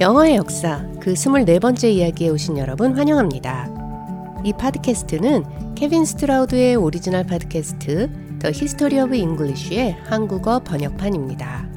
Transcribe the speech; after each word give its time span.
영어의 0.00 0.36
역사 0.36 0.86
그 1.00 1.12
24번째 1.14 1.90
이야기에 1.90 2.28
오신 2.28 2.56
여러분 2.56 2.96
환영합니다. 2.96 3.68
이 4.44 4.52
팟캐스트는 4.52 5.74
케빈 5.74 6.04
스트라우드의 6.04 6.76
오리지널 6.76 7.26
팟캐스트 7.26 8.38
The 8.38 8.54
History 8.54 9.04
of 9.04 9.14
English의 9.14 9.96
한국어 10.04 10.60
번역판입니다. 10.60 11.68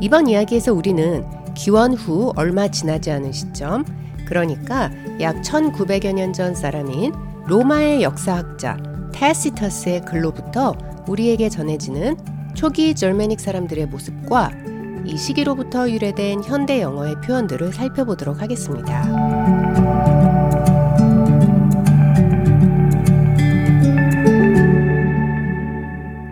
이번 0.00 0.28
이야기에서 0.28 0.72
우리는 0.72 1.24
기원 1.54 1.92
후 1.92 2.32
얼마 2.36 2.68
지나지 2.68 3.10
않은 3.10 3.32
시점, 3.32 3.84
그러니까 4.26 4.90
약 5.20 5.42
1900여 5.42 6.12
년 6.14 6.32
전 6.32 6.54
사람인 6.54 7.12
로마의 7.48 8.02
역사학자 8.02 8.76
Tacitus의 9.12 10.04
글로부터 10.04 10.74
우리에게 11.06 11.48
전해지는 11.48 12.16
초기 12.54 12.92
절메닉 12.92 13.38
사람들의 13.38 13.86
모습과 13.86 14.50
이 15.04 15.16
시기로부터 15.16 15.88
유래된 15.88 16.42
현대 16.42 16.80
영어의 16.80 17.20
표현들을 17.20 17.72
살펴보도록 17.72 18.42
하겠습니다. 18.42 19.04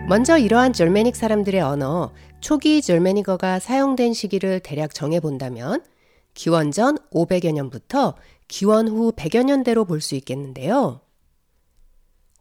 먼저 0.09 0.37
이러한 0.37 0.73
절메닉 0.73 1.15
사람들의 1.15 1.61
언어, 1.61 2.11
초기 2.41 2.83
절메닉어가 2.83 3.61
사용된 3.61 4.15
시기를 4.15 4.59
대략 4.59 4.93
정해본다면 4.93 5.81
기원전 6.35 6.99
500여 7.13 7.53
년부터 7.53 8.15
기원 8.49 8.89
후 8.89 9.13
100여 9.13 9.45
년대로 9.45 9.85
볼 9.85 10.01
수 10.01 10.17
있겠는데요. 10.17 11.04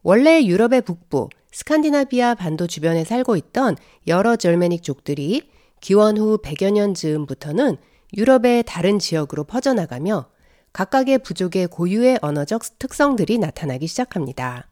원래 0.06 0.44
유럽의 0.44 0.82
북부, 0.82 1.30
스칸디나비아 1.50 2.34
반도 2.34 2.66
주변에 2.66 3.04
살고 3.04 3.36
있던 3.36 3.74
여러 4.06 4.36
절메닉 4.36 4.82
족들이 4.82 5.48
기원 5.80 6.18
후 6.18 6.36
100여 6.36 6.72
년 6.72 6.92
즈음부터는 6.92 7.78
유럽의 8.14 8.64
다른 8.66 8.98
지역으로 8.98 9.44
퍼져나가며 9.44 10.28
각각의 10.74 11.20
부족의 11.20 11.68
고유의 11.68 12.18
언어적 12.20 12.78
특성들이 12.78 13.38
나타나기 13.38 13.86
시작합니다. 13.86 14.68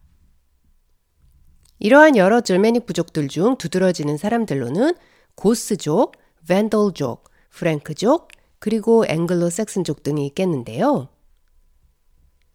이러한 1.78 2.18
여러 2.18 2.42
절메닉 2.42 2.84
부족들 2.84 3.28
중 3.28 3.56
두드러지는 3.56 4.18
사람들로는 4.18 4.94
고스족, 5.34 6.12
벤돌족, 6.46 7.30
프랭크족, 7.48 8.28
그리고 8.58 9.06
앵글로 9.08 9.48
섹슨족 9.48 10.02
등이 10.02 10.26
있겠는데요. 10.26 11.08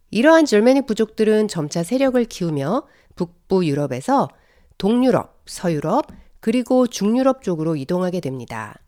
이러한 0.09 0.45
절메닉 0.45 0.85
부족들은 0.85 1.47
점차 1.47 1.83
세력을 1.83 2.23
키우며 2.25 2.83
북부 3.15 3.65
유럽에서 3.65 4.29
동유럽, 4.77 5.43
서유럽, 5.45 6.07
그리고 6.39 6.87
중유럽 6.87 7.41
쪽으로 7.41 7.75
이동하게 7.75 8.19
됩니다. 8.19 8.79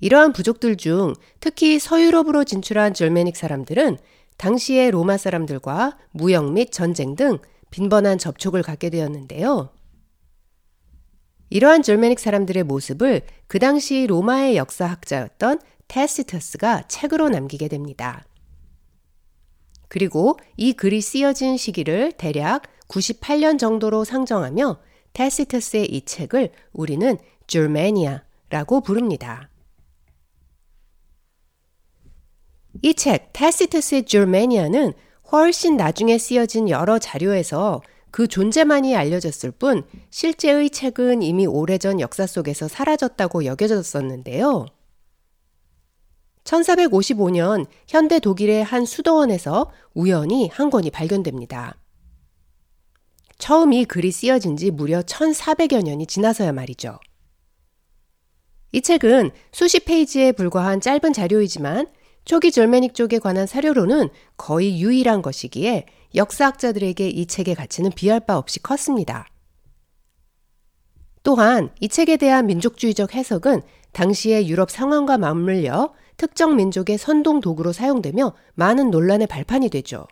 이러한 0.00 0.32
부족들 0.32 0.76
중 0.76 1.14
특히 1.38 1.78
서유럽으로 1.78 2.42
진출한 2.44 2.92
절메닉 2.92 3.36
사람들은 3.36 3.98
당시의 4.36 4.90
로마 4.90 5.16
사람들과 5.16 5.96
무역 6.10 6.52
및 6.52 6.72
전쟁 6.72 7.14
등 7.14 7.38
빈번한 7.70 8.18
접촉을 8.18 8.62
갖게 8.62 8.90
되었는데요. 8.90 9.70
이러한 11.50 11.82
절메닉 11.82 12.18
사람들의 12.18 12.64
모습을 12.64 13.22
그 13.46 13.58
당시 13.58 14.06
로마의 14.08 14.56
역사학자였던 14.56 15.60
테시터스가 15.86 16.88
책으로 16.88 17.28
남기게 17.28 17.68
됩니다. 17.68 18.24
그리고 19.92 20.38
이 20.56 20.72
글이 20.72 21.02
쓰여진 21.02 21.58
시기를 21.58 22.12
대략 22.12 22.62
98년 22.88 23.58
정도로 23.58 24.04
상정하며 24.04 24.78
테시터스의 25.12 25.84
이 25.84 26.06
책을 26.06 26.50
우리는 26.72 27.18
줄메니아라고 27.46 28.80
부릅니다. 28.80 29.50
이 32.80 32.94
책, 32.94 33.34
테시터스의 33.34 34.06
줄메니아는 34.06 34.94
훨씬 35.30 35.76
나중에 35.76 36.16
쓰여진 36.16 36.70
여러 36.70 36.98
자료에서 36.98 37.82
그 38.10 38.26
존재만이 38.26 38.96
알려졌을 38.96 39.50
뿐 39.50 39.82
실제의 40.08 40.70
책은 40.70 41.20
이미 41.20 41.44
오래전 41.44 42.00
역사 42.00 42.26
속에서 42.26 42.66
사라졌다고 42.66 43.44
여겨졌었는데요. 43.44 44.64
1455년 46.44 47.66
현대 47.86 48.18
독일의 48.18 48.64
한 48.64 48.84
수도원에서 48.84 49.70
우연히 49.94 50.48
한 50.48 50.70
권이 50.70 50.90
발견됩니다. 50.90 51.76
처음 53.38 53.72
이 53.72 53.84
글이 53.84 54.12
쓰여진 54.12 54.56
지 54.56 54.70
무려 54.70 55.02
1400여 55.02 55.82
년이 55.82 56.06
지나서야 56.06 56.52
말이죠. 56.52 56.98
이 58.72 58.80
책은 58.80 59.30
수십 59.52 59.84
페이지에 59.84 60.32
불과한 60.32 60.80
짧은 60.80 61.12
자료이지만 61.12 61.88
초기 62.24 62.52
절메닉 62.52 62.94
쪽에 62.94 63.18
관한 63.18 63.46
사료로는 63.46 64.08
거의 64.36 64.80
유일한 64.80 65.22
것이기에 65.22 65.86
역사학자들에게 66.14 67.08
이 67.08 67.26
책의 67.26 67.54
가치는 67.54 67.90
비할 67.92 68.20
바 68.20 68.38
없이 68.38 68.60
컸습니다. 68.60 69.26
또한 71.22 71.70
이 71.80 71.88
책에 71.88 72.16
대한 72.16 72.46
민족주의적 72.46 73.14
해석은 73.14 73.62
당시의 73.92 74.48
유럽 74.48 74.70
상황과 74.70 75.18
맞물려 75.18 75.92
특정 76.22 76.54
민족의 76.54 76.98
선동 76.98 77.40
도구로 77.40 77.72
사용되며 77.72 78.32
많은 78.54 78.92
논란의 78.92 79.26
발판이 79.26 79.70
되죠. 79.70 80.06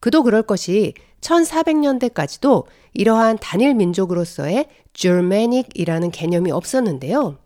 그도 0.00 0.22
그럴 0.22 0.42
것이 0.42 0.94
1400년대까지도 1.20 2.64
이러한 2.94 3.36
단일 3.42 3.74
민족으로서의 3.74 4.70
Germanic이라는 4.94 6.10
개념이 6.10 6.50
없었는데요. 6.50 7.40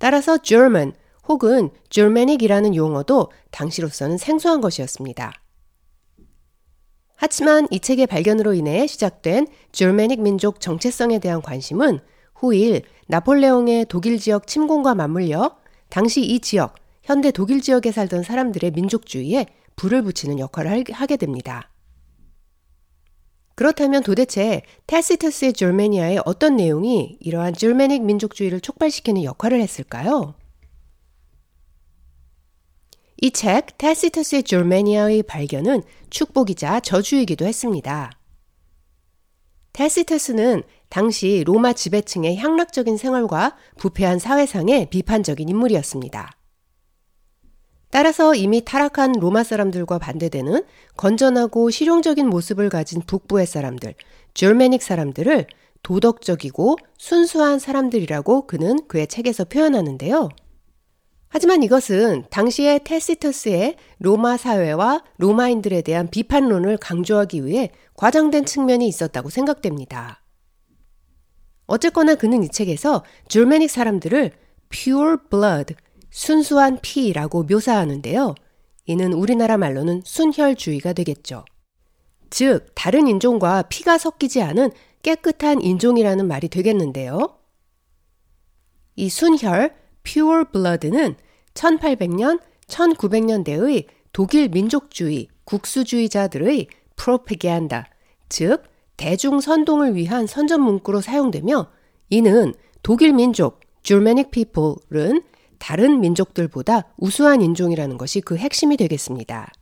따라서 0.00 0.36
German 0.38 0.94
혹은 1.28 1.70
Germanic이라는 1.90 2.74
용어도 2.74 3.30
당시로서는 3.52 4.18
생소한 4.18 4.60
것이었습니다. 4.60 5.32
하지만 7.14 7.68
이 7.70 7.78
책의 7.78 8.08
발견으로 8.08 8.52
인해 8.52 8.88
시작된 8.88 9.46
Germanic 9.70 10.20
민족 10.20 10.58
정체성에 10.58 11.20
대한 11.20 11.40
관심은 11.40 12.00
후일 12.38 12.82
나폴레옹의 13.08 13.86
독일 13.88 14.18
지역 14.18 14.46
침공과 14.46 14.94
맞물려 14.94 15.56
당시 15.88 16.22
이 16.22 16.40
지역, 16.40 16.74
현대 17.02 17.30
독일 17.30 17.60
지역에 17.60 17.92
살던 17.92 18.22
사람들의 18.22 18.72
민족주의에 18.72 19.46
불을 19.76 20.02
붙이는 20.02 20.38
역할을 20.38 20.84
하게 20.90 21.16
됩니다. 21.16 21.70
그렇다면 23.54 24.02
도대체 24.02 24.62
테시터스의 24.86 25.54
줄메니아의 25.54 26.22
어떤 26.26 26.56
내용이 26.56 27.16
이러한 27.20 27.54
줄메닉 27.54 28.02
민족주의를 28.04 28.60
촉발시키는 28.60 29.24
역할을 29.24 29.60
했을까요? 29.60 30.34
이 33.22 33.30
책 33.30 33.78
테시터스의 33.78 34.42
줄메니아의 34.42 35.22
발견은 35.22 35.82
축복이자 36.10 36.80
저주이기도 36.80 37.46
했습니다. 37.46 38.10
테시터스는 39.76 40.62
당시 40.88 41.44
로마 41.44 41.74
지배층의 41.74 42.38
향락적인 42.38 42.96
생활과 42.96 43.56
부패한 43.76 44.18
사회상의 44.18 44.88
비판적인 44.88 45.46
인물이었습니다. 45.50 46.32
따라서 47.90 48.34
이미 48.34 48.64
타락한 48.64 49.12
로마 49.20 49.44
사람들과 49.44 49.98
반대되는 49.98 50.64
건전하고 50.96 51.68
실용적인 51.68 52.26
모습을 52.26 52.70
가진 52.70 53.02
북부의 53.02 53.46
사람들, 53.46 53.94
줄메닉 54.32 54.82
사람들을 54.82 55.46
도덕적이고 55.82 56.78
순수한 56.96 57.58
사람들이라고 57.58 58.46
그는 58.46 58.78
그의 58.88 59.06
책에서 59.06 59.44
표현하는데요. 59.44 60.30
하지만 61.36 61.62
이것은 61.62 62.24
당시의 62.30 62.80
테시터스의 62.82 63.76
로마 63.98 64.38
사회와 64.38 65.04
로마인들에 65.18 65.82
대한 65.82 66.08
비판론을 66.08 66.78
강조하기 66.78 67.44
위해 67.44 67.72
과장된 67.92 68.46
측면이 68.46 68.88
있었다고 68.88 69.28
생각됩니다. 69.28 70.22
어쨌거나 71.66 72.14
그는 72.14 72.42
이 72.42 72.48
책에서 72.48 73.04
줄메닉 73.28 73.68
사람들을 73.68 74.32
pure 74.70 75.16
blood, 75.28 75.74
순수한 76.08 76.78
피라고 76.80 77.42
묘사하는데요. 77.42 78.34
이는 78.86 79.12
우리나라 79.12 79.58
말로는 79.58 80.00
순혈주의가 80.06 80.94
되겠죠. 80.94 81.44
즉, 82.30 82.68
다른 82.74 83.08
인종과 83.08 83.64
피가 83.68 83.98
섞이지 83.98 84.40
않은 84.40 84.70
깨끗한 85.02 85.60
인종이라는 85.60 86.26
말이 86.26 86.48
되겠는데요. 86.48 87.36
이 88.94 89.10
순혈, 89.10 89.74
pure 90.02 90.44
blood는 90.50 91.16
1800년, 91.56 92.40
1900년대의 92.68 93.86
독일 94.12 94.48
민족주의, 94.48 95.28
국수주의자들의 95.44 96.68
프로페게안다, 96.94 97.86
즉 98.28 98.62
대중 98.96 99.40
선동을 99.40 99.94
위한 99.94 100.26
선전 100.26 100.60
문구로 100.62 101.00
사용되며 101.00 101.68
이는 102.10 102.54
독일 102.82 103.12
민족, 103.12 103.60
Germanic 103.82 104.30
people은 104.30 105.22
다른 105.58 106.00
민족들보다 106.00 106.92
우수한 106.96 107.40
인종이라는 107.40 107.98
것이 107.98 108.20
그 108.20 108.36
핵심이 108.36 108.76
되겠습니다. 108.76 109.52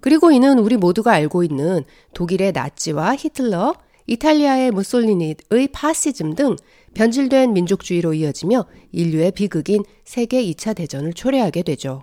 그리고 0.00 0.32
이는 0.32 0.58
우리 0.58 0.76
모두가 0.76 1.12
알고 1.12 1.44
있는 1.44 1.84
독일의 2.14 2.52
나치와 2.52 3.14
히틀러, 3.16 3.74
이탈리아의 4.06 4.72
무솔리니의 4.72 5.68
파시즘 5.72 6.34
등 6.34 6.56
변질된 6.94 7.52
민족주의로 7.52 8.14
이어지며 8.14 8.66
인류의 8.92 9.32
비극인 9.32 9.84
세계 10.04 10.44
2차 10.44 10.76
대전을 10.76 11.12
초래하게 11.14 11.62
되죠. 11.62 12.02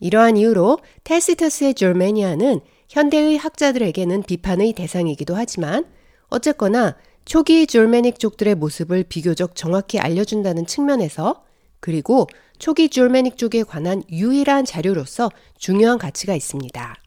이러한 0.00 0.36
이유로 0.36 0.78
테시터스의 1.04 1.74
졸메니아는 1.74 2.60
현대의 2.88 3.36
학자들에게는 3.36 4.22
비판의 4.22 4.72
대상이기도 4.72 5.36
하지만 5.36 5.84
어쨌거나 6.28 6.96
초기 7.24 7.66
졸메닉족들의 7.66 8.54
모습을 8.56 9.04
비교적 9.04 9.54
정확히 9.54 9.98
알려준다는 9.98 10.66
측면에서 10.66 11.44
그리고 11.80 12.26
초기 12.58 12.88
졸메닉족에 12.88 13.62
관한 13.62 14.02
유일한 14.10 14.64
자료로서 14.64 15.30
중요한 15.58 15.98
가치가 15.98 16.34
있습니다. 16.34 16.99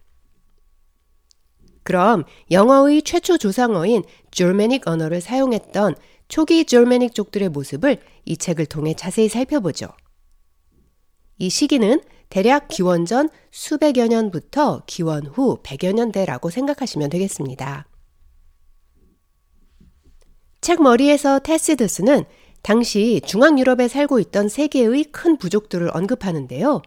그럼 1.83 2.24
영어의 2.50 3.01
최초 3.03 3.38
조상어인 3.38 4.03
졸메닉 4.31 4.88
언어를 4.88 5.21
사용했던 5.21 5.95
초기 6.27 6.65
졸메닉족들의 6.65 7.50
모습을 7.50 8.00
이 8.25 8.38
책을 8.38 8.65
통해 8.65 8.94
자세히 8.95 9.30
살펴보죠. 9.30 9.88
이 11.38 11.50
시기는 11.50 12.01
대략 12.30 12.68
기원전 12.68 13.30
수백여 13.51 14.07
년부터 14.07 14.83
기원 14.88 15.25
후 15.27 15.59
백여 15.62 15.91
년대라고 15.91 16.50
생각하시면 16.50 17.09
되겠습니다. 17.09 17.88
책 20.62 20.81
머리에서 20.81 21.39
테시드스는 21.39 22.24
당시 22.62 23.21
중앙 23.25 23.59
유럽에 23.59 23.89
살고 23.89 24.19
있던 24.21 24.47
세 24.47 24.68
개의 24.68 25.03
큰 25.12 25.38
부족들을 25.38 25.91
언급하는데요. 25.94 26.81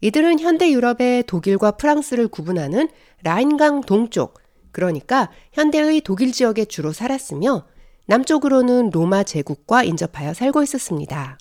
이들은 0.00 0.40
현대 0.40 0.70
유럽의 0.72 1.24
독일과 1.24 1.72
프랑스를 1.72 2.28
구분하는 2.28 2.88
라인강 3.22 3.82
동쪽, 3.82 4.38
그러니까 4.72 5.30
현대의 5.52 6.02
독일 6.02 6.32
지역에 6.32 6.66
주로 6.66 6.92
살았으며 6.92 7.66
남쪽으로는 8.06 8.90
로마 8.90 9.22
제국과 9.24 9.84
인접하여 9.84 10.34
살고 10.34 10.62
있었습니다. 10.62 11.38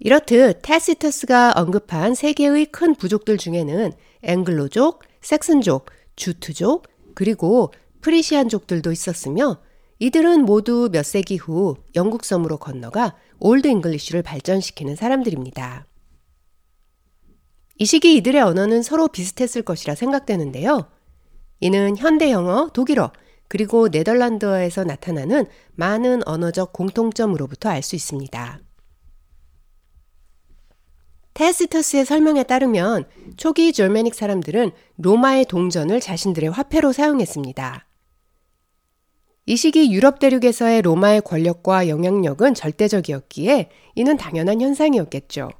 이렇듯 0.00 0.60
Tacitus가 0.62 1.54
언급한 1.56 2.14
세 2.14 2.34
개의 2.34 2.66
큰 2.66 2.94
부족들 2.94 3.38
중에는 3.38 3.92
앵글로족, 4.22 5.02
색슨족, 5.22 5.86
주트족, 6.14 6.88
그리고 7.14 7.72
프리시안족들도 8.02 8.92
있었으며 8.92 9.62
이들은 9.98 10.44
모두 10.44 10.90
몇 10.92 11.06
세기 11.06 11.36
후 11.36 11.76
영국 11.94 12.24
섬으로 12.24 12.58
건너가 12.58 13.16
Old 13.46 13.68
English를 13.68 14.22
발전시키는 14.22 14.96
사람들입니다. 14.96 15.86
이 17.76 17.84
시기 17.84 18.16
이들의 18.16 18.40
언어는 18.40 18.82
서로 18.82 19.06
비슷했을 19.06 19.60
것이라 19.60 19.94
생각되는데요. 19.94 20.88
이는 21.60 21.94
현대 21.98 22.30
영어, 22.30 22.70
독일어, 22.72 23.12
그리고 23.48 23.88
네덜란드어에서 23.88 24.84
나타나는 24.84 25.44
많은 25.74 26.26
언어적 26.26 26.72
공통점으로부터 26.72 27.68
알 27.68 27.82
수 27.82 27.96
있습니다. 27.96 28.60
테시터스의 31.34 32.06
설명에 32.06 32.44
따르면 32.44 33.04
초기 33.36 33.74
졸메닉 33.74 34.14
사람들은 34.14 34.70
로마의 34.96 35.44
동전을 35.44 36.00
자신들의 36.00 36.48
화폐로 36.48 36.92
사용했습니다. 36.92 37.86
이 39.46 39.56
시기 39.56 39.92
유럽 39.92 40.18
대륙에서의 40.20 40.82
로마의 40.82 41.20
권력과 41.20 41.88
영향력은 41.88 42.54
절대적이었기에 42.54 43.70
이는 43.94 44.16
당연한 44.16 44.60
현상이었겠죠. 44.60 45.50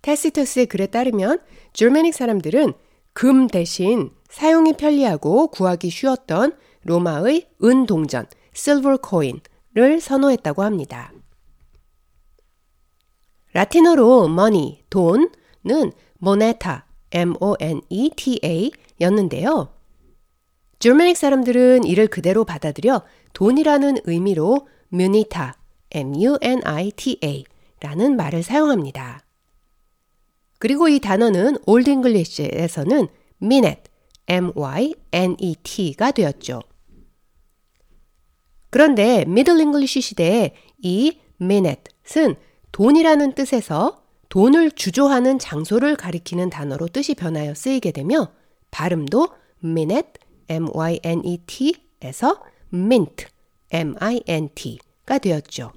테시터스의 0.00 0.66
글에 0.66 0.86
따르면 0.86 1.40
줄메닉 1.74 2.14
사람들은 2.14 2.72
금 3.12 3.46
대신 3.46 4.10
사용이 4.30 4.72
편리하고 4.72 5.48
구하기 5.48 5.90
쉬웠던 5.90 6.56
로마의 6.84 7.48
은 7.62 7.86
동전, 7.86 8.26
silver 8.56 8.98
coin을 9.06 10.00
선호했다고 10.00 10.62
합니다. 10.62 11.12
라틴어로 13.52 14.30
money, 14.30 14.82
돈은 14.88 15.92
moneta, 16.22 16.82
m-o-n-e-t-a 17.12 18.70
였는데요. 19.00 19.81
줄메닉 20.82 21.16
사람들은 21.16 21.84
이를 21.84 22.08
그대로 22.08 22.44
받아들여 22.44 23.02
돈이라는 23.34 23.98
의미로 24.02 24.66
munita, 24.92 25.52
m-u-n-i-t-a 25.92 27.44
라는 27.78 28.16
말을 28.16 28.42
사용합니다. 28.42 29.22
그리고 30.58 30.88
이 30.88 30.98
단어는 30.98 31.58
Old 31.66 31.88
English에서는 31.88 33.06
mynet, 33.40 33.82
m-y-n-e-t가 34.26 36.10
되었죠. 36.10 36.60
그런데 38.70 39.24
Middle 39.26 39.60
English 39.60 40.00
시대에 40.00 40.52
이 40.78 41.16
mynet은 41.40 42.34
돈이라는 42.72 43.36
뜻에서 43.36 44.02
돈을 44.30 44.72
주조하는 44.72 45.38
장소를 45.38 45.94
가리키는 45.94 46.50
단어로 46.50 46.88
뜻이 46.88 47.14
변하여 47.14 47.54
쓰이게 47.54 47.92
되며 47.92 48.32
발음도 48.72 49.28
mynet, 49.62 50.21
m-y-n-e-t에서 50.52 52.42
mint, 52.72 53.26
m-i-n-t가 53.70 55.18
되었죠. 55.18 55.72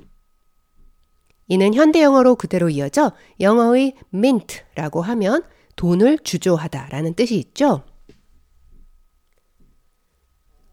이는 1.47 1.73
현대 1.73 2.01
영어로 2.01 2.35
그대로 2.35 2.69
이어져 2.69 3.11
영어의 3.39 3.93
mint라고 4.13 5.01
하면 5.01 5.43
돈을 5.75 6.19
주조하다 6.19 6.89
라는 6.89 7.13
뜻이 7.13 7.35
있죠. 7.37 7.83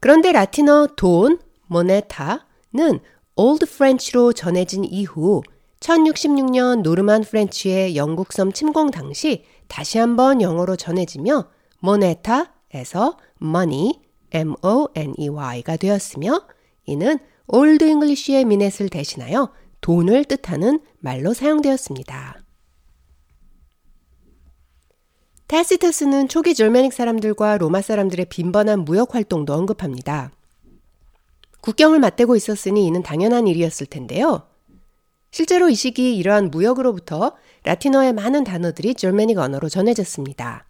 그런데 0.00 0.32
라틴어 0.32 0.88
돈, 0.96 1.38
moneta는 1.66 3.00
Old 3.36 3.66
French로 3.66 4.32
전해진 4.32 4.84
이후 4.84 5.42
1066년 5.80 6.82
Norman 6.82 7.22
French의 7.22 7.96
영국섬 7.96 8.52
침공 8.52 8.90
당시 8.90 9.44
다시 9.68 9.98
한번 9.98 10.40
영어로 10.40 10.76
전해지며 10.76 11.48
moneta에서 11.80 13.16
money, 13.40 14.00
m-o-n-e-y가 14.32 15.76
되었으며 15.76 16.46
이는 16.86 17.18
Old 17.46 17.84
English의 17.84 18.44
mynet을 18.46 18.88
대신하여 18.88 19.52
돈을 19.80 20.24
뜻하는 20.24 20.80
말로 21.00 21.34
사용되었습니다. 21.34 22.42
Tacitus는 25.48 26.28
초기 26.28 26.54
Germanic 26.54 26.94
사람들과 26.94 27.58
로마 27.58 27.82
사람들의 27.82 28.26
빈번한 28.26 28.86
무역 28.86 29.14
활동도 29.14 29.52
언급합니다. 29.52 30.30
국경을 31.60 31.98
맞대고 31.98 32.36
있었으니 32.36 32.86
이는 32.86 33.02
당연한 33.02 33.46
일이었을 33.46 33.86
텐데요. 33.86 34.48
실제로 35.30 35.68
이 35.68 35.74
시기 35.74 36.16
이러한 36.16 36.50
무역으로부터 36.50 37.36
라틴어의 37.64 38.14
많은 38.14 38.44
단어들이 38.44 38.94
졸메닉 38.94 39.38
언어로 39.38 39.68
전해졌습니다. 39.68 40.66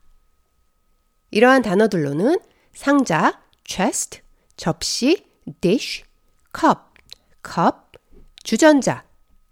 이러한 1.33 1.63
단어들로는 1.63 2.39
상자, 2.75 3.43
chest, 3.65 4.21
접시, 4.57 5.25
dish, 5.63 6.05
cup, 6.55 6.79
cup, 7.43 7.99
주전자, 8.45 9.05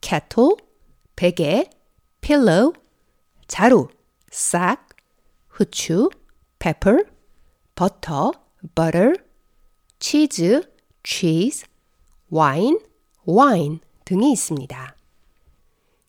kettle, 0.02 0.56
베개, 1.16 1.70
pillow, 2.20 2.74
자루, 3.48 3.88
sack, 4.30 4.82
후추, 5.48 6.10
pepper, 6.58 7.04
버터, 7.74 8.32
butter, 8.74 9.14
치즈, 9.98 10.60
cheese, 11.02 11.64
wine, 12.30 12.78
wine 13.26 13.78
등이 14.04 14.32
있습니다. 14.32 14.96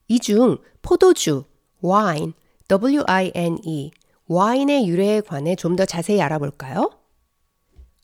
이 0.09 0.19
중 0.19 0.57
포도주, 0.81 1.45
wine, 1.81 2.33
w-i-n-e, 2.67 3.91
와인의 4.31 4.87
유래에 4.87 5.19
관해 5.21 5.55
좀 5.57 5.75
더 5.75 5.85
자세히 5.85 6.21
알아볼까요? 6.21 6.89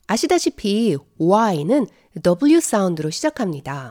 아시다시피 0.06 0.96
Y는 1.18 1.86
W 2.22 2.60
사운드로 2.60 3.08
시작합니다. 3.08 3.90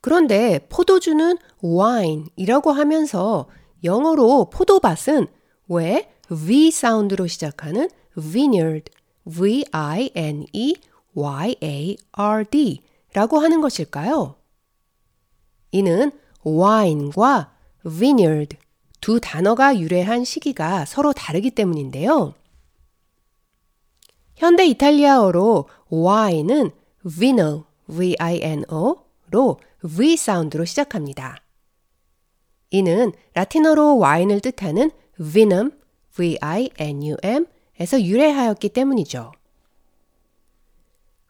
그런데 0.00 0.66
포도주는 0.68 1.38
wine이라고 1.62 2.72
하면서 2.72 3.48
영어로 3.84 4.50
포도밭은 4.50 5.28
왜 5.68 6.10
V 6.28 6.72
사운드로 6.72 7.28
시작하는 7.28 7.88
vineyard, 8.18 8.90
V-I-N-E-Y-A-R-D 9.26 9.62
라고 13.12 13.38
하는 13.38 13.60
것일까요? 13.60 14.34
이는 15.70 16.10
wine과 16.44 17.52
vineyard 17.84 18.56
두 19.00 19.20
단어가 19.20 19.78
유래한 19.78 20.24
시기가 20.24 20.84
서로 20.84 21.12
다르기 21.12 21.50
때문인데요. 21.50 22.34
현대 24.36 24.66
이탈리아어로 24.66 25.68
Y는 25.88 26.70
vino, 27.08 27.64
v-i-n-o로 27.88 29.60
V 29.96 30.16
사운드로 30.16 30.64
시작합니다. 30.64 31.42
이는 32.70 33.12
라틴어로 33.34 33.98
와인을 33.98 34.40
뜻하는 34.40 34.90
vinum, 35.18 35.70
v-i-n-u-m 36.14 37.46
에서 37.78 38.02
유래하였기 38.02 38.70
때문이죠. 38.70 39.32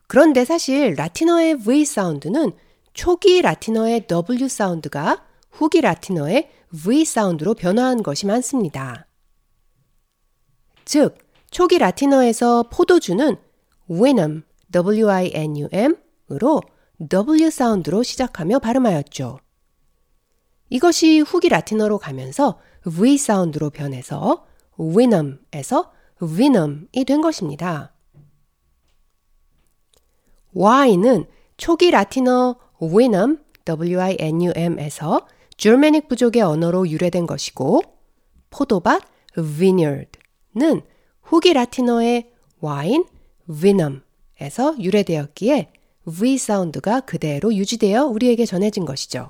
그런데 0.06 0.44
사실 0.44 0.94
라틴어의 0.94 1.58
V 1.58 1.84
사운드는 1.84 2.52
초기 2.94 3.42
라틴어의 3.42 4.06
W 4.06 4.48
사운드가 4.48 5.24
후기 5.50 5.80
라틴어의 5.80 6.50
V 6.84 7.04
사운드로 7.04 7.54
변화한 7.54 8.02
것이 8.02 8.26
많습니다. 8.26 9.06
즉, 10.84 11.16
초기 11.50 11.78
라틴어에서 11.78 12.64
포도주는 12.70 13.36
winum, 13.90 14.42
w-i-n-u-m으로 14.72 16.60
W 17.08 17.50
사운드로 17.50 18.02
시작하며 18.02 18.58
발음하였죠. 18.58 19.38
이것이 20.68 21.20
후기 21.20 21.48
라틴어로 21.48 21.98
가면서 21.98 22.58
V 22.82 23.16
사운드로 23.16 23.70
변해서 23.70 24.44
winum에서 24.78 25.92
vinum이 26.20 27.04
된 27.06 27.20
것입니다. 27.20 27.92
Y는 30.52 31.26
초기 31.56 31.90
라틴어 31.90 32.56
winum, 32.82 33.38
w-i-n-u-m에서 33.64 35.26
줄메닉 35.56 36.08
부족의 36.08 36.42
언어로 36.42 36.88
유래된 36.88 37.26
것이고 37.26 37.82
포도밭 38.50 39.02
vineyard는 39.34 40.82
후기 41.22 41.52
라틴어의 41.52 42.30
와인 42.60 43.04
vinum에서 43.46 44.76
유래되었기에 44.78 45.72
V 46.06 46.38
사운드가 46.38 47.00
그대로 47.00 47.52
유지되어 47.54 48.06
우리에게 48.06 48.46
전해진 48.46 48.84
것이죠. 48.84 49.26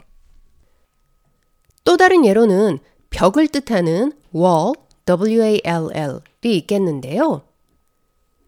또 1.85 1.97
다른 1.97 2.26
예로는 2.26 2.78
벽을 3.11 3.49
뜻하는 3.49 4.12
wall, 4.35 4.75
w-a-l-l이 5.06 6.56
있겠는데요. 6.56 7.42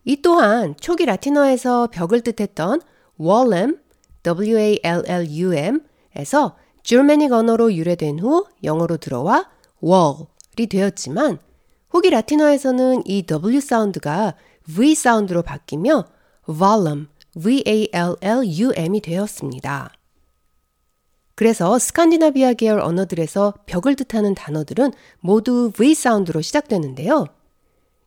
이 0.04 0.20
또한 0.20 0.74
초기 0.80 1.06
라틴어에서 1.06 1.88
벽을 1.88 2.20
뜻했던 2.22 2.82
wallum, 3.20 3.78
w-a-l-l-u-m에서 4.22 5.76
줄메닉 6.88 7.32
언어로 7.32 7.74
유래된 7.74 8.20
후 8.20 8.46
영어로 8.64 8.96
들어와 8.96 9.50
wall이 9.84 10.68
되었지만 10.70 11.38
후기 11.90 12.08
라틴어에서는 12.08 13.02
이 13.04 13.26
w 13.26 13.60
사운드가 13.60 14.34
v 14.74 14.94
사운드로 14.94 15.42
바뀌며 15.42 16.06
volume, 16.46 17.08
v-a-l-l-u-m이 17.36 19.02
되었습니다. 19.02 19.92
그래서 21.34 21.78
스칸디나비아 21.78 22.54
계열 22.54 22.80
언어들에서 22.80 23.52
벽을 23.66 23.94
뜻하는 23.94 24.34
단어들은 24.34 24.92
모두 25.20 25.70
V 25.76 25.94
사운드로 25.94 26.40
시작되는데요. 26.40 27.26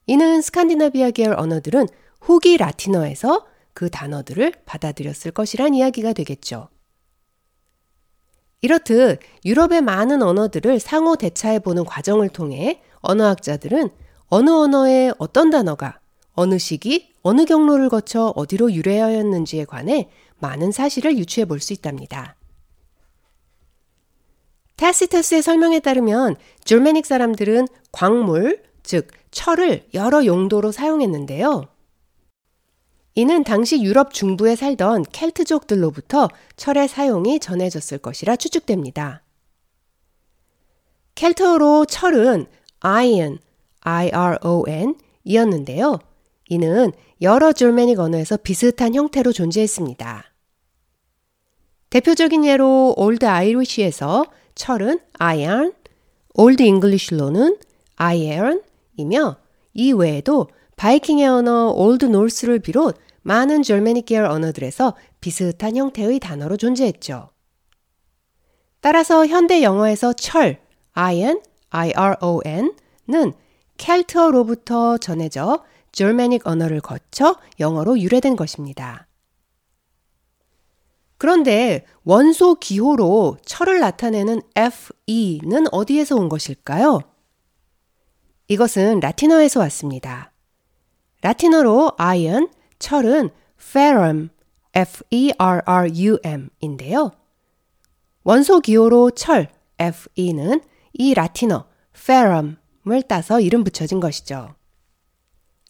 이는 0.07 0.41
스칸디나비아 0.41 1.11
계열 1.11 1.35
언어들은 1.39 1.85
후기 2.19 2.57
라틴어에서 2.57 3.45
그 3.75 3.91
단어들을 3.91 4.53
받아들였을 4.65 5.29
것이란 5.33 5.75
이야기가 5.75 6.13
되겠죠. 6.13 6.69
이렇듯 8.62 9.20
유럽의 9.44 9.82
많은 9.82 10.22
언어들을 10.22 10.80
상호 10.80 11.15
대차해 11.15 11.60
보는 11.60 11.84
과정을 11.84 12.30
통해 12.30 12.82
언어학자들은 13.00 13.89
어느 14.27 14.50
언어의 14.50 15.15
어떤 15.18 15.50
단어가 15.50 16.00
어느 16.34 16.58
시기, 16.58 17.13
어느 17.24 17.46
경로를 17.46 17.89
거쳐 17.89 18.32
어디로 18.36 18.72
유래하였는지에 18.74 19.65
관해 19.65 20.10
많은 20.39 20.72
사실을 20.72 21.18
유추해 21.18 21.46
볼 21.46 21.60
수 21.60 21.74
있답니다. 21.74 22.36
타시터스의 24.77 25.44
설명에 25.44 25.80
따르면 25.80 26.38
줄메닉 26.63 27.06
사람들은 27.06 27.68
광물, 27.91 28.63
즉 28.82 29.08
철을 29.30 29.86
여러 29.94 30.25
용도로 30.25 30.72
사용했는데요. 30.72 31.68
이는 33.15 33.44
당시 33.44 33.82
유럽 33.82 34.13
중부에 34.13 34.56
살던 34.56 35.03
켈트족들로부터 35.12 36.30
철의 36.56 36.88
사용이 36.88 37.39
전해졌을 37.39 37.98
것이라 37.98 38.38
추측됩니다. 38.38 39.24
켈트어로 41.15 41.86
철은 41.86 42.48
iron, 42.80 43.39
I-R-O-N 43.82 44.96
이었는데요. 45.24 46.00
이는 46.48 46.91
여러 47.22 47.51
Germanic 47.51 48.00
언어에서 48.00 48.38
비슷한 48.38 48.96
형태로 48.96 49.34
존재했습니다. 49.34 50.25
대표적인 51.89 52.46
예로 52.46 52.94
Old 52.98 53.25
Irish에서 53.25 54.25
철은 54.56 55.00
iron, 55.20 55.74
Old 56.33 56.63
English로는 56.63 57.57
iron이며 57.98 59.36
이 59.74 59.91
외에도 59.91 60.48
바이킹의 60.81 61.27
언어 61.27 61.69
Old 61.75 62.05
Norse를 62.05 62.57
비롯 62.57 62.97
많은 63.21 63.61
Germanic 63.62 64.07
계열 64.07 64.25
언어들에서 64.25 64.95
비슷한 65.19 65.77
형태의 65.77 66.19
단어로 66.19 66.57
존재했죠. 66.57 67.29
따라서 68.79 69.27
현대 69.27 69.61
영어에서 69.61 70.13
철, 70.13 70.59
iron, 70.93 71.39
iron은 71.69 72.73
켈트어로부터 73.77 74.97
전해져 74.97 75.63
절메닉 75.91 76.47
언어를 76.47 76.81
거쳐 76.81 77.35
영어로 77.59 78.00
유래된 78.00 78.35
것입니다. 78.35 79.05
그런데 81.19 81.85
원소 82.05 82.55
기호로 82.55 83.38
철을 83.45 83.79
나타내는 83.81 84.41
Fe는 84.55 85.67
어디에서 85.71 86.15
온 86.15 86.27
것일까요? 86.27 87.01
이것은 88.47 89.00
라틴어에서 89.00 89.59
왔습니다. 89.59 90.30
라틴어로 91.21 91.93
iron, 91.97 92.49
철은 92.79 93.29
ferrum, 93.59 94.29
F-E-R-R-U-M인데요. 94.73 95.21
원소 98.23 98.59
기호로 98.61 99.11
철, 99.11 99.49
Fe는 99.79 100.61
이 100.93 101.13
라틴어 101.13 101.65
ferrum을 101.95 103.03
따서 103.07 103.39
이름 103.39 103.63
붙여진 103.63 103.99
것이죠. 103.99 104.55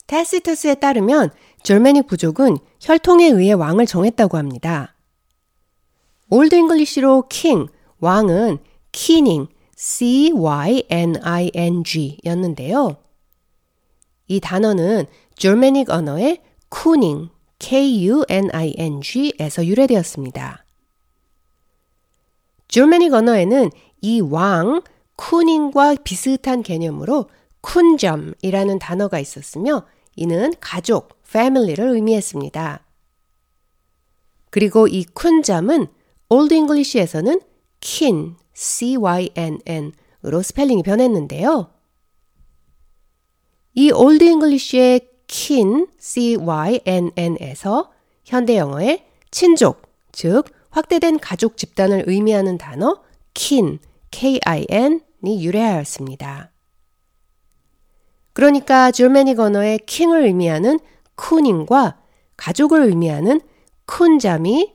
Tacitus에 0.08 0.76
따르면 0.76 1.32
Germanic 1.64 2.08
부족은 2.08 2.58
혈통에 2.82 3.28
의해 3.28 3.54
왕을 3.54 3.86
정했다고 3.86 4.38
합니다. 4.38 4.96
Old 6.30 6.56
English로 6.56 7.28
king, 7.30 7.72
왕은 8.00 8.60
cyning, 8.92 9.48
c-y-n-i-n-g 9.76 10.88
였는데요. 12.26 12.98
이 14.28 14.40
단어는 14.40 15.06
Germanic 15.42 15.90
언어의 15.90 16.40
kuning, 16.70 17.30
k-u-n-i-n-g에서 17.58 18.06
유래되었습니다. 19.66 20.64
Germanic 22.68 23.12
언어에는 23.12 23.72
이 24.02 24.22
왕, 24.22 24.84
kuning과 25.16 25.96
비슷한 26.04 26.62
개념으로 26.62 27.28
kunjam이라는 27.64 28.78
단어가 28.80 29.18
있었으며 29.18 29.88
이는 30.16 30.54
가족, 30.60 31.18
family를 31.28 31.88
의미했습니다. 31.88 32.86
그리고 34.52 34.88
이 34.88 35.06
쿤점은 35.06 35.88
올드 36.30 36.54
잉글리시에서는 36.54 37.42
kin, 37.80 38.36
c-y-n-n으로 38.54 40.44
spelling이 40.44 40.84
변했는데요. 40.84 41.74
이 43.74 43.90
올드 43.90 44.24
잉글리시의 44.24 45.11
kin, 45.32 45.88
c-y-n-n에서 45.98 47.90
현대 48.26 48.58
영어의 48.58 49.06
친족, 49.32 49.82
즉 50.12 50.44
확대된 50.72 51.20
가족 51.20 51.56
집단을 51.56 52.04
의미하는 52.06 52.58
단어 52.58 53.02
kin, 53.34 53.80
k-i-n이 54.12 55.46
유래하였습니다. 55.46 56.52
그러니까 58.34 58.92
Germanic 58.92 59.40
언어의 59.40 59.80
king을 59.86 60.26
의미하는 60.26 60.80
kuning과 61.16 61.98
가족을 62.36 62.84
의미하는 62.84 63.40
kunjam이 63.88 64.74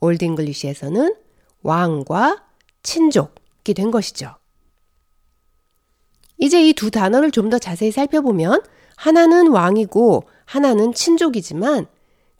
Old 0.00 0.24
English에서는 0.24 1.16
왕과 1.62 2.44
친족이 2.84 3.74
된 3.74 3.90
것이죠. 3.90 4.36
이제 6.38 6.62
이 6.68 6.74
두 6.74 6.92
단어를 6.92 7.32
좀 7.32 7.50
더 7.50 7.58
자세히 7.58 7.90
살펴보면 7.90 8.62
하나는 8.96 9.48
왕이고 9.48 10.24
하나는 10.44 10.92
친족이지만 10.92 11.86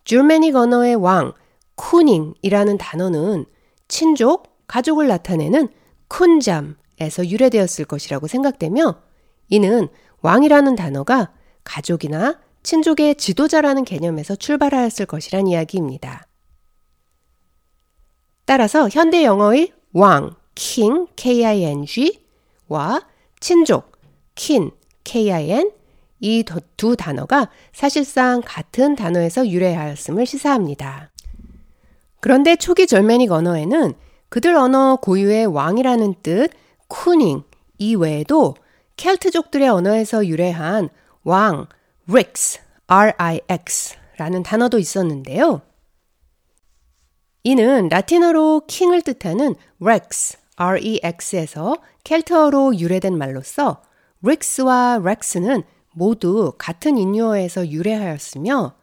줄메닉 0.05 0.57
언어의 0.57 0.97
왕, 0.97 1.33
쿠닝이라는 1.77 2.79
단어는 2.79 3.45
친족, 3.89 4.65
가족을 4.67 5.07
나타내는 5.09 5.69
쿤잠에서 6.09 7.29
유래되었을 7.29 7.85
것이라고 7.85 8.27
생각되며 8.27 9.01
이는 9.49 9.89
왕이라는 10.23 10.77
단어가 10.77 11.33
가족이나 11.65 12.39
친족의 12.63 13.17
지도자라는 13.17 13.85
개념에서 13.85 14.35
출발하였을 14.35 15.07
것이란 15.07 15.47
이야기입니다. 15.47 16.27
따라서 18.45 18.89
현대 18.89 19.25
영어의 19.25 19.73
왕, 19.93 20.35
king, 20.55 21.07
k-i-n-g와 21.17 23.03
친족, 23.41 23.93
kin, 24.35 24.71
k-i-n 25.05 25.71
이 26.21 26.45
두 26.77 26.97
단어가 26.97 27.49
사실상 27.73 28.43
같은 28.45 28.97
단어에서 28.97 29.49
유래하였음을 29.49 30.27
시사합니다. 30.27 31.11
그런데 32.21 32.57
초기 32.57 32.87
절메닉 32.87 33.31
언어에는 33.31 33.95
그들 34.29 34.57
언어 34.57 34.97
고유의 34.97 35.47
왕이라는 35.47 36.15
뜻, 36.23 36.51
쿠닝 36.89 37.45
이 37.79 37.95
외에도 37.95 38.55
켈트족들의 38.97 39.69
언어에서 39.69 40.27
유래한 40.27 40.89
왕, 41.23 41.67
rix, 42.09 42.61
r-i-x라는 42.87 44.43
단어도 44.43 44.79
있었는데요. 44.79 45.61
이는 47.45 47.89
라틴어로 47.89 48.63
킹을 48.67 49.03
뜻하는 49.03 49.55
rex, 49.81 50.39
r-e-x에서 50.57 51.77
켈트어로 52.05 52.79
유래된 52.79 53.17
말로서 53.17 53.83
rix와 54.25 55.01
rex는 55.03 55.63
모두 55.97 56.53
같은 56.59 56.99
인유어에서 56.99 57.71
유래하였으며 57.71 58.75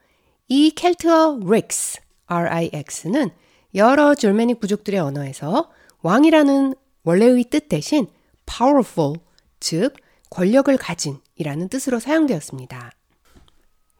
이 0.47 0.71
켈트어 0.71 1.41
rix, 1.45 1.99
rix는 2.25 3.29
여러 3.75 4.15
졸메닉 4.15 4.59
부족들의 4.59 4.99
언어에서 4.99 5.69
왕이라는 6.01 6.73
원래의 7.03 7.43
뜻 7.51 7.69
대신 7.69 8.07
powerful, 8.47 9.19
즉 9.59 9.93
권력을 10.31 10.75
가진 10.77 11.19
이라는 11.35 11.69
뜻으로 11.69 11.99
사용되었습니다. 11.99 12.91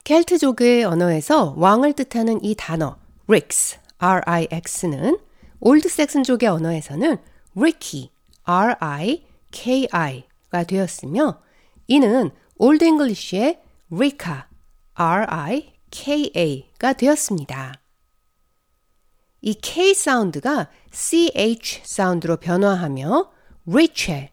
켈트족의 0.03 0.83
언어에서 0.83 1.53
왕을 1.55 1.93
뜻하는 1.93 2.43
이 2.43 2.55
단어 2.55 2.97
rix, 3.27 3.77
rix는 3.99 5.19
Old 5.59 5.87
Saxon족의 5.87 6.49
언어에서는 6.49 7.17
riki, 7.55 8.09
r-i-k-i가 8.43 9.03
되었으며 10.67 11.43
이는 11.87 12.31
Old 12.55 12.83
English의 12.83 13.61
rica, 13.91 14.43
r-i-k-a가 14.93 16.93
되었습니다. 16.93 17.81
이 19.41 19.55
K 19.55 19.93
sound가 19.93 20.69
CH 20.91 21.81
sound로 21.83 22.37
변화하며 22.37 23.31
riche, 23.67 24.29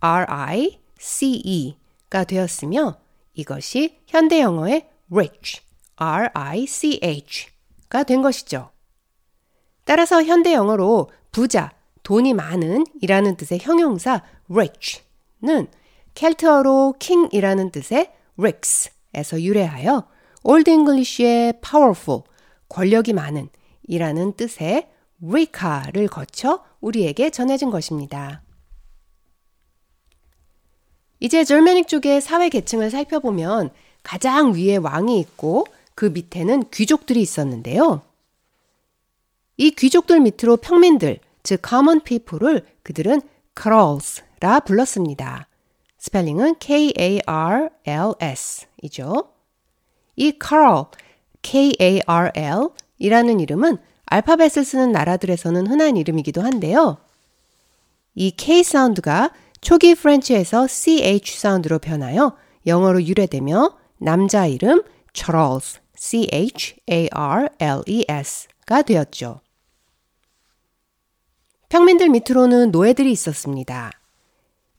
R-I-C-E가 0.00 1.74
되었으며 2.24 3.00
이것이 3.34 3.98
현대 4.06 4.40
영어의 4.40 4.88
rich, 5.10 5.60
R-I-C-H가 5.96 8.04
된 8.04 8.22
것이죠. 8.22 8.70
따라서 9.84 10.22
현대 10.22 10.54
영어로 10.54 11.10
부자, 11.30 11.72
돈이 12.02 12.32
많은 12.34 12.84
이라는 13.00 13.36
뜻의 13.36 13.60
형용사 13.60 14.22
rich는 14.50 15.68
켈트어로 16.14 16.94
king이라는 16.98 17.70
뜻의 17.70 18.12
rix에서 18.38 19.42
유래하여 19.42 20.08
Old 20.44 20.70
English의 20.70 21.60
powerful, 21.60 22.22
권력이 22.68 23.12
많은 23.12 23.48
이라는 23.84 24.32
뜻의 24.34 24.88
rica를 25.24 26.08
거쳐 26.08 26.64
우리에게 26.80 27.30
전해진 27.30 27.70
것입니다. 27.70 28.42
이제 31.20 31.44
절메닉 31.44 31.86
쪽의 31.86 32.20
사회 32.20 32.48
계층을 32.48 32.90
살펴보면 32.90 33.70
가장 34.02 34.54
위에 34.54 34.76
왕이 34.76 35.20
있고 35.20 35.66
그 35.94 36.06
밑에는 36.06 36.64
귀족들이 36.70 37.20
있었는데요. 37.20 38.02
이 39.56 39.70
귀족들 39.70 40.18
밑으로 40.20 40.56
평민들, 40.56 41.20
즉 41.44 41.62
common 41.64 42.00
people을 42.00 42.66
그들은 42.82 43.20
Karls라 43.54 44.60
불렀습니다. 44.60 45.46
스펠링은 46.02 46.56
K-A-R-L-S 46.58 46.96
이죠. 48.82 49.30
이 50.16 50.32
Karl, 50.32 50.86
K-A-R-L 51.42 52.70
이라는 52.98 53.38
이름은 53.38 53.78
알파벳을 54.06 54.64
쓰는 54.64 54.90
나라들에서는 54.90 55.68
흔한 55.68 55.96
이름이기도 55.96 56.42
한데요. 56.42 56.98
이 58.16 58.32
K 58.32 58.64
사운드가 58.64 59.30
초기 59.60 59.94
프렌치에서 59.94 60.66
CH 60.66 61.38
사운드로 61.38 61.78
변하여 61.78 62.36
영어로 62.66 63.04
유래되며 63.04 63.78
남자 63.98 64.48
이름 64.48 64.82
Charles, 65.14 65.78
C-H-A-R-L-E-S가 65.94 67.12
되었죠. 68.82 69.40
평민들 71.68 72.08
밑으로는 72.08 72.72
노예들이 72.72 73.12
있었습니다. 73.12 73.92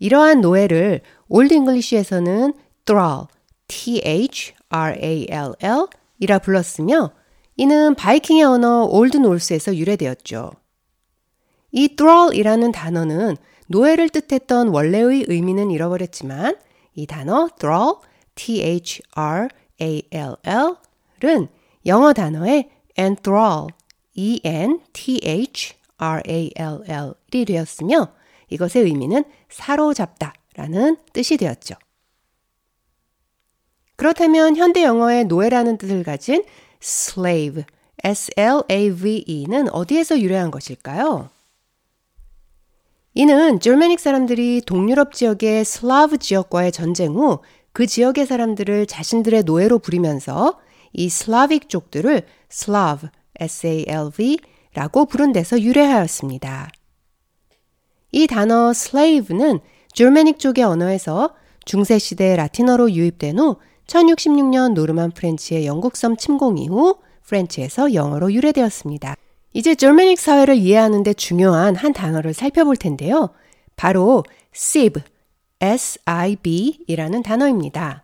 이러한 0.04 0.42
노예를 0.42 1.00
Old 1.30 1.54
English에서는 1.54 2.54
thrall, 2.86 3.28
T-H-R-A-L-L 3.70 4.58
이라 6.20 6.40
불렀으며 6.40 7.14
이는 7.56 7.96
바이킹의 7.96 8.44
언어 8.44 8.84
Old 8.84 9.16
Norse에서 9.16 9.78
유래되었죠. 9.78 10.52
이 11.72 11.96
thrall이라는 11.96 12.74
단어는 12.74 13.38
노예를 13.68 14.10
뜻했던 14.10 14.68
원래의 14.68 15.24
의미는 15.30 15.72
잃어버렸지만 15.72 16.58
이 16.96 17.08
단어 17.08 17.48
thrall, 17.58 17.94
t-h-r-a-l-l은 18.36 19.48
영어 21.86 22.12
단어의 22.12 22.70
enthrall, 23.00 23.68
e-n-t-h-r-a-l-l이 24.16 24.76
되었으며 27.46 28.08
이것의 28.50 28.84
의미는 28.84 29.24
사로잡다 29.54 30.34
라는 30.56 30.98
뜻이 31.14 31.38
되었죠. 31.38 31.76
그렇다면 33.96 34.56
현대 34.56 34.84
영어의 34.84 35.26
노예라는 35.26 35.78
뜻을 35.78 36.04
가진 36.04 36.44
slave, 36.82 37.64
s-l-a-v-e는 38.04 39.70
어디에서 39.70 40.20
유래한 40.20 40.52
것일까요? 40.52 41.30
이는 43.14 43.60
Germanic 43.60 44.00
사람들이 44.00 44.62
동유럽 44.66 45.14
지역의 45.14 45.64
슬라브 45.64 46.18
지역과의 46.18 46.72
전쟁 46.72 47.14
후 47.14 47.40
그 47.74 47.88
지역의 47.88 48.28
사람들을 48.28 48.86
자신들의 48.86 49.44
노예로 49.44 49.80
부리면서 49.80 50.60
이 50.94 51.10
Slavic 51.10 51.70
족들을 51.70 52.22
Slav, 52.48 53.08
S-A-L-V 53.40 54.38
라고 54.76 55.06
부른 55.06 55.34
데서 55.34 55.60
유래하였습니다. 55.60 56.70
이 58.14 58.28
단어 58.28 58.70
slave는 58.70 59.60
Germanic 59.92 60.38
쪽의 60.38 60.64
언어에서 60.64 61.32
중세시대 61.66 62.36
라틴어로 62.36 62.92
유입된 62.92 63.40
후 63.40 63.58
1066년 63.88 64.74
Norman 64.74 65.12
French의 65.12 65.66
영국섬 65.66 66.18
침공 66.18 66.60
이후 66.60 66.98
French에서 67.24 67.96
영어로 67.96 68.32
유래되었습니다. 68.32 69.16
이제 69.54 69.74
Germanic 69.74 70.20
사회를 70.20 70.56
이해하는 70.56 71.04
데 71.04 71.14
중요한 71.14 71.76
한 71.76 71.92
단어를 71.92 72.36
살펴볼 72.36 72.78
텐데요. 72.78 73.30
바로 73.76 74.24
sib, 74.54 75.02
s-i-b 75.60 76.86
이라는 76.88 77.24
단어입니다. 77.24 78.04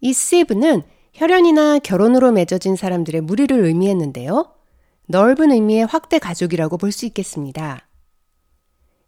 이 0.00 0.10
sib는 0.10 0.82
혈연이나 1.14 1.78
결혼으로 1.78 2.32
맺어진 2.32 2.74
사람들의 2.74 3.20
무리를 3.20 3.56
의미했는데요. 3.56 4.50
넓은 5.06 5.52
의미의 5.52 5.86
확대 5.86 6.18
가족이라고 6.18 6.76
볼 6.76 6.90
수 6.90 7.06
있겠습니다. 7.06 7.85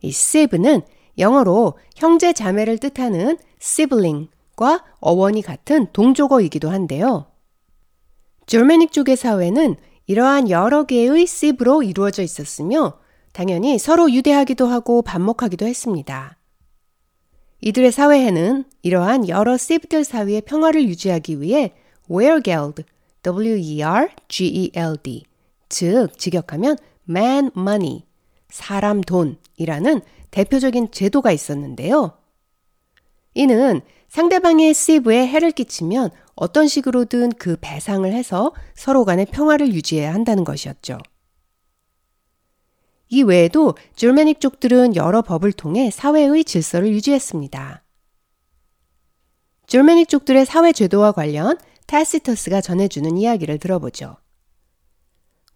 이 0.02 0.08
sib는 0.08 0.82
영어로 1.18 1.74
형제 1.96 2.32
자매를 2.32 2.78
뜻하는 2.78 3.38
sibling과 3.60 4.84
어원이 5.00 5.42
같은 5.42 5.88
동족어이기도 5.92 6.70
한데요. 6.70 7.26
졸메닉 8.46 8.92
쪽의 8.92 9.16
사회는 9.16 9.76
이러한 10.06 10.48
여러 10.48 10.84
개의 10.84 11.26
씹으로 11.26 11.82
이루어져 11.82 12.22
있었으며 12.22 12.98
당연히 13.32 13.78
서로 13.78 14.10
유대하기도 14.10 14.66
하고 14.66 15.02
반목하기도 15.02 15.66
했습니다. 15.66 16.38
이들의 17.60 17.92
사회에는 17.92 18.64
이러한 18.82 19.28
여러 19.28 19.56
씹들 19.56 20.04
사이의 20.04 20.42
평화를 20.42 20.88
유지하기 20.88 21.40
위해 21.40 21.74
Wergeld, 22.10 22.84
W-E-R-G-E-L-D, 23.22 25.24
즉 25.68 26.18
직역하면 26.18 26.76
man 27.08 27.50
money, 27.56 28.07
사람 28.48 29.00
돈이라는 29.00 30.00
대표적인 30.30 30.90
제도가 30.90 31.32
있었는데요. 31.32 32.18
이는 33.34 33.80
상대방의 34.08 34.74
시브에 34.74 35.26
해를 35.26 35.52
끼치면 35.52 36.10
어떤 36.34 36.66
식으로든 36.66 37.30
그 37.32 37.56
배상을 37.60 38.10
해서 38.10 38.52
서로 38.74 39.04
간의 39.04 39.26
평화를 39.26 39.72
유지해야 39.72 40.14
한다는 40.14 40.44
것이었죠. 40.44 40.98
이 43.10 43.22
외에도 43.22 43.74
줄메닉 43.96 44.40
족들은 44.40 44.96
여러 44.96 45.22
법을 45.22 45.52
통해 45.52 45.90
사회의 45.90 46.44
질서를 46.44 46.88
유지했습니다. 46.90 47.82
줄메닉 49.66 50.08
족들의 50.08 50.46
사회 50.46 50.72
제도와 50.72 51.12
관련 51.12 51.58
타시터스가 51.86 52.60
전해주는 52.60 53.16
이야기를 53.16 53.58
들어보죠. 53.58 54.16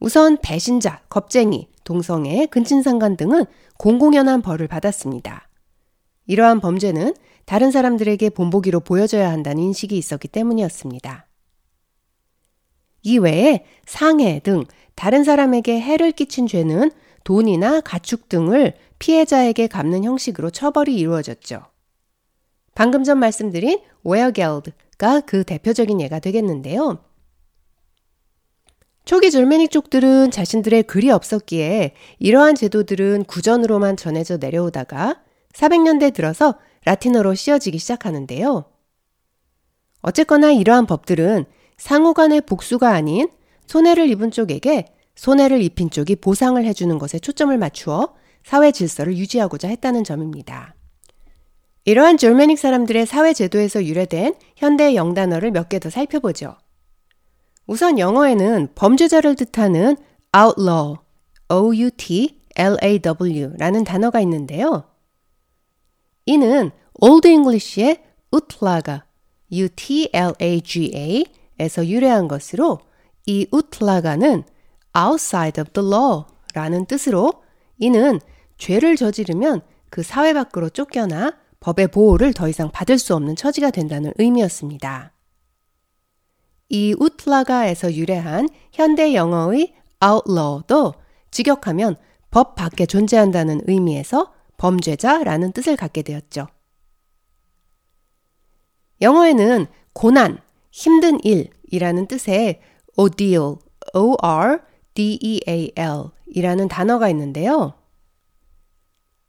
우선 0.01 0.39
배신자, 0.43 1.03
겁쟁이, 1.09 1.72
동성애, 1.85 2.47
근친상간 2.47 3.17
등은 3.17 3.45
공공연한 3.79 4.43
벌을 4.43 4.69
받았습니다. 4.69 5.49
이러한 6.27 6.61
범죄는 6.61 7.15
다른 7.45 7.71
사람들에게 7.71 8.31
본보기로 8.31 8.81
보여져야 8.81 9.31
한다는 9.31 9.63
인식이 9.63 9.97
있었기 9.97 10.29
때문이었습니다. 10.29 11.27
이외에 13.03 13.65
상해 13.85 14.41
등 14.41 14.65
다른 14.95 15.25
사람에게 15.25 15.81
해를 15.81 16.13
끼친 16.13 16.47
죄는 16.47 16.91
돈이나 17.25 17.81
가축 17.81 18.29
등을 18.29 18.75
피해자에게 18.99 19.67
갚는 19.67 20.05
형식으로 20.05 20.51
처벌이 20.51 20.97
이루어졌죠. 20.97 21.63
방금 22.75 23.05
전 23.05 23.19
말씀드린 23.19 23.81
웨어겔드가 24.05 25.21
그 25.27 25.45
대표적인 25.45 26.01
예가 26.01 26.21
되겠는데요. 26.21 27.05
초기 29.05 29.31
절메닉족들은 29.31 30.31
자신들의 30.31 30.85
글이 30.85 31.11
없었기에 31.11 31.93
이러한 32.19 32.55
제도들은 32.55 33.25
구전으로만 33.25 33.97
전해져 33.97 34.37
내려오다가 34.37 35.21
400년대 35.53 36.15
들어서 36.15 36.55
라틴어로 36.85 37.35
씌어지기 37.35 37.79
시작하는데요. 37.79 38.65
어쨌거나 40.03 40.53
이러한 40.53 40.87
법들은 40.87 41.45
상호 41.77 42.15
간의 42.15 42.43
복수가 42.43 42.89
아닌 42.89 43.29
손해를 43.67 44.09
입은 44.11 44.31
쪽에게 44.31 44.87
손해를 45.17 45.63
입힌 45.63 45.91
쪽이 45.91 46.17
보상을 46.17 46.65
해주는 46.65 46.97
것에 46.99 47.19
초점을 47.19 47.57
맞추어 47.59 48.15
사회 48.45 48.73
질서를 48.73 49.17
유지하고자 49.17 49.69
했다는 49.69 50.05
점입니다. 50.05 50.75
이러한 51.85 52.17
졸메닉 52.17 52.59
사람들의 52.59 53.07
사회 53.07 53.33
제도에서 53.33 53.85
유래된 53.85 54.35
현대 54.57 54.95
영단어를 54.95 55.51
몇 55.51 55.69
개 55.69 55.79
더 55.81 55.91
살펴보죠. 55.91 56.57
우선 57.73 57.99
영어에는 57.99 58.69
범죄자를 58.75 59.35
뜻하는 59.35 59.97
outlaw, 60.37 60.99
O-U-T-L-A-W 61.49 61.95
라는 63.57 63.83
단어가 63.85 64.21
있는데요. 64.21 64.85
이는 66.27 66.71
Old 67.01 67.27
English의 67.27 68.03
utlaga, 68.31 69.01
U-T-L-A-G-A 69.51 71.25
에서 71.61 71.87
유래한 71.87 72.29
것으로 72.29 72.81
이 73.25 73.47
utlaga는 73.55 74.45
outside 74.95 75.59
of 75.59 75.71
the 75.73 75.89
law 75.89 76.25
라는 76.53 76.85
뜻으로 76.85 77.33
이는 77.79 78.21
죄를 78.59 78.97
저지르면 78.97 79.63
그 79.89 80.03
사회 80.03 80.35
밖으로 80.35 80.69
쫓겨나 80.69 81.39
법의 81.61 81.89
보호를 81.89 82.35
더 82.35 82.51
이상 82.51 82.71
받을 82.71 82.99
수 82.99 83.15
없는 83.15 83.35
처지가 83.35 83.71
된다는 83.71 84.13
의미였습니다. 84.19 85.12
이 86.73 86.95
utlaga에서 86.99 87.95
유래한 87.95 88.49
현대 88.73 89.15
영어의 89.15 89.75
outlaw도 90.03 90.95
직역하면 91.31 91.97
법 92.31 92.55
밖에 92.55 92.87
존재한다는 92.87 93.61
의미에서 93.67 94.33
범죄자라는 94.57 95.53
뜻을 95.53 95.77
갖게 95.77 96.01
되었죠. 96.01 96.49
영어에는 99.03 99.67
고난, 99.93 100.39
힘든 100.71 101.21
일이라는 101.23 102.07
뜻의 102.07 102.63
ordeal, 102.97 103.57
O-R-D-E-A-L 103.93 105.35
이라는 106.29 106.69
단어가 106.69 107.11
있는데요. 107.11 107.75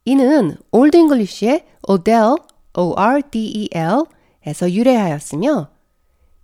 이는 0.06 0.56
Old 0.72 0.96
English의 0.96 1.66
ordel, 1.90 2.38
O-R-D-E-L 2.74 4.06
에서 4.46 4.72
유래하였으며 4.72 5.73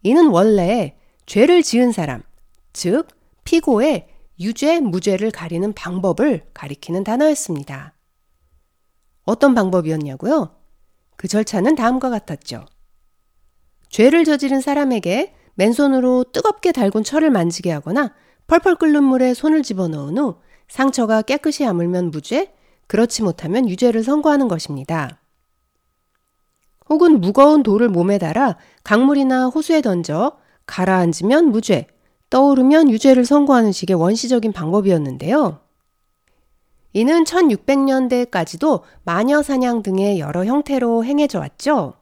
이는 0.04 0.28
원래 0.28 0.98
죄를 1.26 1.64
지은 1.64 1.92
사람, 1.92 2.24
즉 2.74 3.08
피고의 3.44 4.08
유죄, 4.40 4.80
무죄를 4.80 5.32
가리는 5.32 5.74
방법을 5.74 6.46
가리키는 6.54 7.04
단어였습니다. 7.04 7.94
어떤 9.26 9.54
방법이었냐고요? 9.54 10.56
그 11.18 11.28
절차는 11.28 11.76
다음과 11.76 12.10
같았죠. 12.10 12.66
죄를 13.90 14.24
저지른 14.24 14.62
사람에게 14.62 15.34
맨손으로 15.56 16.26
뜨겁게 16.32 16.72
달군 16.72 17.04
철을 17.04 17.30
만지게 17.30 17.72
하거나 17.72 18.14
펄펄 18.48 18.76
끓는 18.78 19.04
물에 19.04 19.34
손을 19.34 19.62
집어넣은 19.62 20.18
후 20.18 20.40
상처가 20.70 21.22
깨끗이 21.22 21.66
아물면 21.66 22.12
무죄, 22.12 22.54
그렇지 22.88 23.24
못하면 23.24 23.68
유죄를 23.70 24.04
선고하는 24.04 24.48
것입니다. 24.48 25.19
혹은 26.90 27.22
무거운 27.22 27.64
돌을 27.64 27.90
몸에 27.90 28.18
달아 28.18 28.58
강물이나 28.84 29.48
호수에 29.48 29.82
던져 29.82 30.34
가라앉으면 30.66 31.52
무죄, 31.52 31.88
떠오르면 32.30 32.90
유죄를 32.90 33.26
선고하는 33.26 33.72
식의 33.72 33.96
원시적인 33.96 34.52
방법이었는데요. 34.52 35.60
이는 36.94 37.24
1600년대까지도 37.24 38.82
마녀 39.04 39.42
사냥 39.42 39.84
등의 39.84 40.20
여러 40.20 40.46
형태로 40.46 41.06
행해져 41.06 41.40
왔죠. 41.40 41.94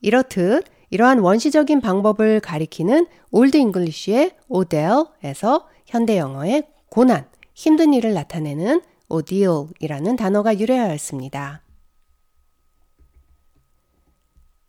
이렇듯 0.00 0.64
이러한 0.90 1.20
원시적인 1.20 1.80
방법을 1.80 2.40
가리키는 2.40 3.06
Old 3.30 3.56
English의 3.56 4.32
ordel에서 4.48 5.68
현대 5.86 6.18
영어의 6.18 6.68
고난, 6.90 7.26
힘든 7.54 7.92
일을 7.92 8.14
나타내는 8.14 8.82
ordeal이라는 9.08 10.16
단어가 10.16 10.58
유래하였습니다. 10.58 11.65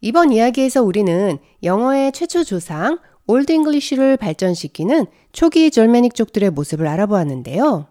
이번 0.01 0.31
이야기에서 0.31 0.83
우리는 0.83 1.37
영어의 1.63 2.11
최초 2.11 2.43
조상 2.43 2.99
Old 3.25 3.51
English를 3.51 4.17
발전시키는 4.17 5.05
초기 5.31 5.71
Germanic족들의 5.71 6.51
모습을 6.51 6.87
알아보았는데요. 6.87 7.87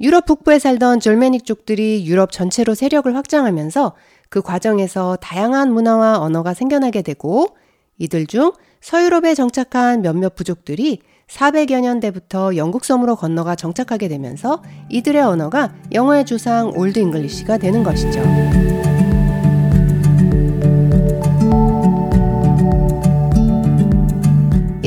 유럽 0.00 0.24
북부에 0.24 0.58
살던 0.58 1.00
Germanic족들이 1.00 2.06
유럽 2.06 2.32
전체로 2.32 2.74
세력을 2.74 3.14
확장하면서 3.14 3.92
그 4.30 4.40
과정에서 4.40 5.16
다양한 5.16 5.72
문화와 5.72 6.18
언어가 6.18 6.54
생겨나게 6.54 7.02
되고 7.02 7.56
이들 7.98 8.26
중 8.26 8.52
서유럽에 8.80 9.34
정착한 9.34 10.00
몇몇 10.00 10.34
부족들이 10.34 11.00
400여 11.28 11.80
년대부터 11.80 12.56
영국 12.56 12.84
섬으로 12.84 13.16
건너가 13.16 13.54
정착하게 13.54 14.08
되면서 14.08 14.62
이들의 14.90 15.22
언어가 15.22 15.74
영어의 15.92 16.24
조상 16.24 16.72
Old 16.74 16.98
English가 16.98 17.58
되는 17.58 17.82
것이죠. 17.82 18.91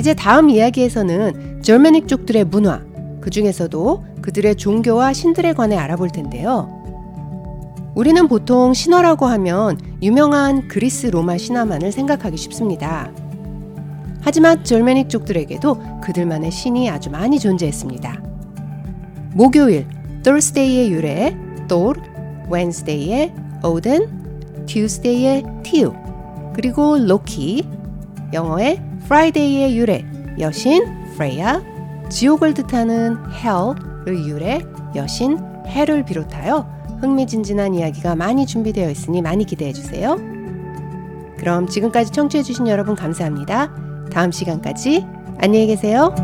이제 0.06 0.14
다음 0.14 0.52
이야기에서는 0.52 1.64
Germanic 1.64 2.08
족들의 2.08 2.44
문화, 2.44 2.80
그 3.22 3.32
중에서도 3.32 4.06
그들의 4.22 4.56
종교와 4.56 5.14
신들에 5.14 5.54
관해 5.54 5.78
알아볼 5.78 6.12
텐데요. 6.12 6.70
우리는 7.96 8.28
보통 8.28 8.76
신화라고 8.76 9.26
하면 9.26 9.80
유명한 10.04 10.68
그리스 10.68 11.08
로마 11.08 11.40
신화만을 11.40 11.92
생각하기 11.92 12.38
쉽습니다. 12.38 13.12
하지만 14.22 14.64
절메닉 14.64 15.10
족들에게도 15.10 16.02
그들만의 16.04 16.52
신이 16.52 16.88
아주 16.88 17.10
많이 17.10 17.40
존재했습니다. 17.40 18.22
목요일, 19.34 19.88
Thursday의 20.22 20.92
유래, 20.92 21.36
Thor, 21.68 22.00
Wednesday의 22.54 23.34
Odin, 23.64 24.08
Tuesday의 24.68 25.44
Tiw, 25.64 25.92
그리고 26.54 26.96
로키, 26.96 27.68
영어의 28.34 28.80
Friday의 29.06 29.78
유래, 29.78 30.04
여신 30.40 30.84
Freya, 31.14 31.62
지옥을 32.10 32.54
뜻하는 32.56 33.18
Hell의 33.32 34.28
유래, 34.28 34.62
여신 34.96 35.38
헬을 35.68 36.06
비롯하여 36.06 36.68
흥미진진한 37.02 37.76
이야기가 37.76 38.16
많이 38.16 38.46
준비되어 38.46 38.90
있으니 38.90 39.22
많이 39.22 39.46
기대해 39.46 39.74
주세요. 39.74 40.16
그럼 41.38 41.68
지금까지 41.68 42.12
청취해 42.12 42.42
주신 42.44 42.68
여러분 42.68 42.96
감사합니다. 42.96 43.72
다음 44.12 44.32
시간까지 44.32 45.06
안녕히 45.40 45.68
계세요. 45.68 46.16